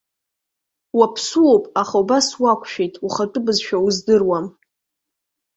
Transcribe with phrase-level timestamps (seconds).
[0.97, 4.45] Уаԥсуоуп, аха убас уақәшәеит, ухатәы бызшәа уздыруам.